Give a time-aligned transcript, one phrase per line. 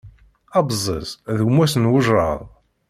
[0.59, 2.39] Abẓiz d gma-s n wejraḍ.